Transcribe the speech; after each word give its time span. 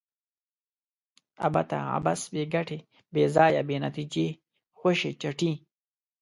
ابته؛ 1.45 1.77
عبث، 1.95 2.21
بې 2.33 2.43
ګټي، 2.53 2.79
بې 3.13 3.23
ځایه، 3.35 3.61
بې 3.67 3.77
نتیجې، 3.85 4.27
خوشي 4.77 5.11
چټي 5.21 5.51